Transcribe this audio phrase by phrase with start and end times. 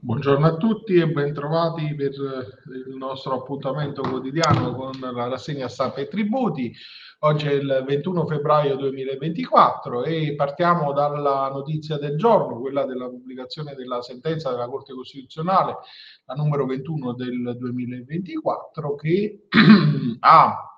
[0.00, 6.06] Buongiorno a tutti e bentrovati per il nostro appuntamento quotidiano con la rassegna stampa e
[6.06, 6.72] tributi.
[7.20, 13.74] Oggi è il 21 febbraio 2024 e partiamo dalla notizia del giorno, quella della pubblicazione
[13.74, 15.78] della sentenza della Corte Costituzionale,
[16.26, 19.48] la numero 21 del 2024, che
[20.20, 20.77] ha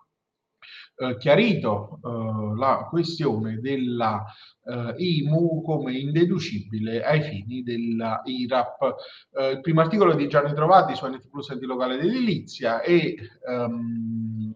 [1.01, 4.23] eh, chiarito eh, la questione della
[4.64, 8.95] eh, IMU come indeducibile ai fini della IRAP.
[9.32, 13.17] Eh, il primo articolo di Gianni Trovati su NT Plus Enti Locale d'Edilizia e
[13.49, 14.54] ehm,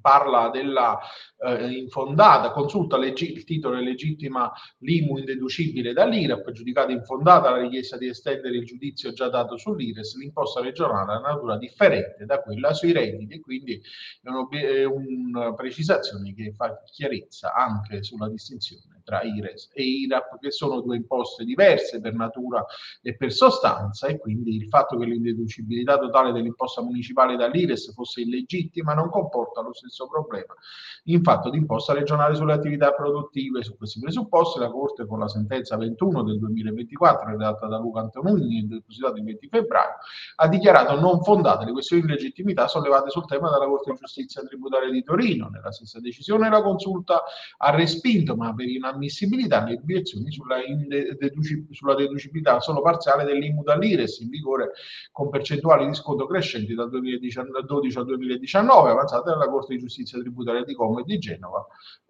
[0.00, 0.98] parla della
[1.38, 7.96] eh, infondata, consulta leggi- il titolo è legittima l'IMU indeducibile dall'IRAP, giudicata infondata la richiesta
[7.96, 12.92] di estendere il giudizio già dato sull'IRES, l'imposta regionale ha natura differente da quella sui
[12.92, 13.80] redditi e quindi
[14.50, 20.80] è una precisazione che fa chiarezza anche sulla distinzione tra IRES e IRAP, che sono
[20.80, 22.64] due imposte diverse per natura
[23.02, 28.94] e per sostanza, e quindi il fatto che l'indeducibilità totale dell'imposta municipale dall'IRES fosse illegittima
[28.94, 30.54] non comporta lo stesso problema
[31.04, 33.62] in fatto di imposta regionale sulle attività produttive.
[33.62, 38.60] Su questi presupposti la Corte con la sentenza 21 del 2024 redatta da Luca Antonini
[38.60, 39.94] e depositata il 20 febbraio
[40.36, 44.42] ha dichiarato non fondate le questioni di legittimità sollevate sul tema dalla Corte di Giustizia
[44.42, 45.48] Tributaria di Torino.
[45.48, 47.22] Nella stessa decisione la consulta
[47.58, 50.56] ha respinto, ma per inammissibilità ammissibilità le obiezioni sulla,
[51.18, 54.72] deduci, sulla deducibilità solo parziale dell'IMU dall'IRES in vigore
[55.12, 60.64] con percentuali di sconto crescenti dal 2012 al 2019 avanzate dalla Corte di Giustizia Tributaria
[60.64, 61.66] di Como e di Genova.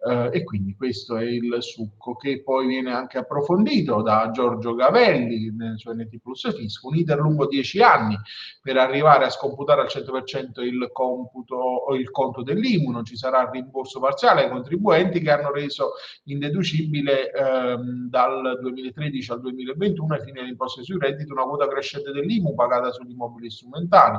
[0.07, 5.53] Eh, e quindi questo è il succo che poi viene anche approfondito da Giorgio Gavelli
[5.55, 8.17] nel suo NT Plus Fisco, un iter lungo 10 anni
[8.61, 13.49] per arrivare a scomputare al 100% il computo o il conto dell'IMU, non ci sarà
[13.49, 15.91] rimborso parziale ai contribuenti che hanno reso
[16.25, 22.11] indeducibile deducibile ehm, dal 2013 al 2021 ai fini dell'imposta sui redditi una quota crescente
[22.11, 24.17] dell'IMU pagata sugli immobili strumentali.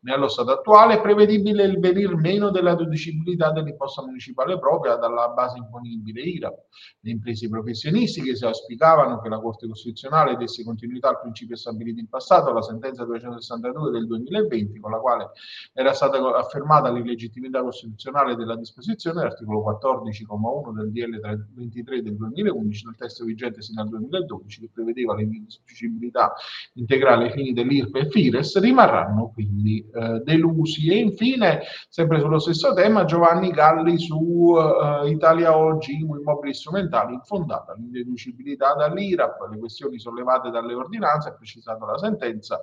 [0.00, 5.58] Nello stato attuale è prevedibile il venir meno della deducibilità dell'imposta municipale propria dalla base
[5.58, 6.54] imponibile IRAP.
[7.00, 12.08] Le imprese professionistiche si auspicavano che la Corte Costituzionale desse continuità al principio stabilito in
[12.08, 15.30] passato alla sentenza 262 del 2020 con la quale
[15.72, 22.96] era stata affermata l'illegittimità costituzionale della disposizione, l'articolo 14,1 del DL 23 del 2011 nel
[22.96, 26.34] testo vigente sino al 2012 che prevedeva l'indeducibilità
[26.74, 30.90] integrale ai fini dell'IRP e FIRES rimarranno quindi eh, delusi.
[30.90, 37.74] E infine, sempre sullo stesso tema, Giovanni Galli su eh, Italia Oggi, immobili strumentali, infondata
[37.74, 42.60] l'indeducibilità dall'IRAP, le questioni sollevate dalle ordinanze, ha precisato la sentenza,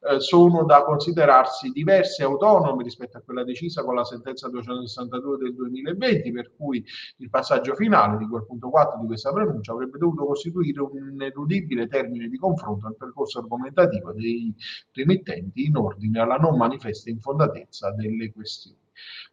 [0.00, 5.38] eh, sono da considerarsi diverse e autonome rispetto a quella decisa con la sentenza 262
[5.38, 6.84] del 2020, per cui
[7.18, 11.12] il passaggio finale di quel punto 4 4 di questa pronuncia avrebbe dovuto costituire un
[11.12, 14.52] ineludibile termine di confronto nel percorso argomentativo dei
[14.90, 18.82] remittenti in ordine alla non manifesta infondatezza delle questioni.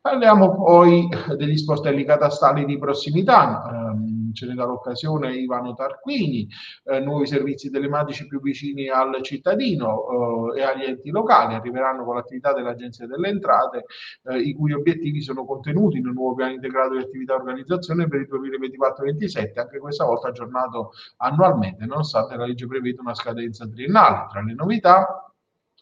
[0.01, 1.07] Parliamo poi
[1.37, 3.91] degli sportelli catastali di prossimità.
[3.91, 6.47] Um, ce ne dà l'occasione Ivano Tarquini,
[6.85, 12.15] eh, nuovi servizi telematici più vicini al cittadino eh, e agli enti locali, arriveranno con
[12.15, 13.85] l'attività dell'Agenzia delle Entrate,
[14.23, 18.21] eh, i cui obiettivi sono contenuti nel nuovo piano integrato di attività e organizzazione per
[18.21, 24.27] il 2024-2027, anche questa volta aggiornato annualmente, nonostante la legge prevede una scadenza triennale.
[24.29, 25.30] Tra le novità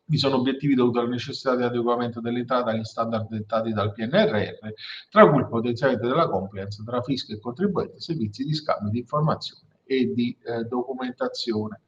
[0.09, 4.73] vi sono obiettivi dovuti alla necessità di adeguamento dell'entrata agli standard dettati dal PNRR,
[5.09, 9.67] tra cui il potenziamento della compliance tra fisco e contribuente, servizi di scambio di informazioni
[9.89, 11.81] e di eh, documentazione.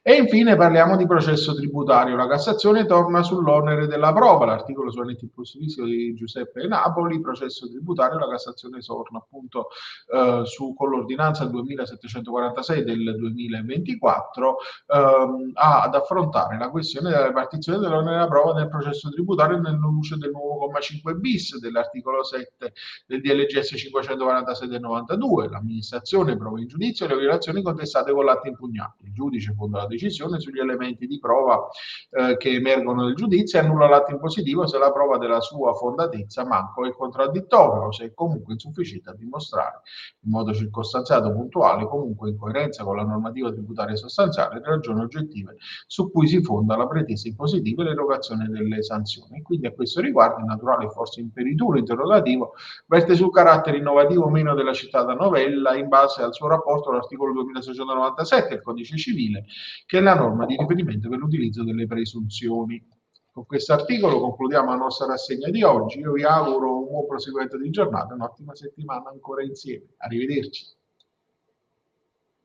[0.00, 2.14] E infine parliamo di processo tributario.
[2.14, 4.46] La Cassazione torna sull'onere della prova.
[4.46, 9.68] L'articolo su NT Plus Fisco di Giuseppe Napoli, processo tributario, la Cassazione torna appunto
[10.10, 18.16] eh, su, con l'ordinanza 2746 del 2024 ehm, ad affrontare la questione della ripartizione dell'onere
[18.16, 22.72] della prova nel processo tributario nella luce del nuovo comma 5 bis dell'articolo 7
[23.06, 25.48] del DLGS 546 del 92.
[25.48, 29.04] L'amministrazione prova in giudizio le violazioni contestate con l'atto impugnato.
[29.04, 31.68] Il giudice fonda la decisione sugli elementi di prova
[32.10, 36.44] eh, che emergono nel giudizio e annulla l'atto impositivo se la prova della sua fondatezza
[36.44, 39.80] manco è contraddittoria o se è comunque insufficiente a dimostrare
[40.20, 45.56] in modo circostanziato, puntuale, comunque in coerenza con la normativa tributaria sostanziale, le ragioni oggettive
[45.86, 49.42] su cui si fonda la pretesa impositiva e l'erogazione delle sanzioni.
[49.42, 52.54] Quindi a questo riguardo il naturale forse imperituro interrogativo
[52.86, 57.32] verte sul carattere innovativo o meno della citata novella in base al suo rapporto all'articolo
[57.44, 59.44] 2697 del codice civile
[59.86, 62.84] che è la norma di riferimento per l'utilizzo delle presunzioni.
[63.32, 66.00] Con questo articolo concludiamo la nostra rassegna di oggi.
[66.00, 69.94] Io vi auguro un buon proseguimento di giornata un'ottima settimana ancora insieme.
[69.98, 70.77] Arrivederci.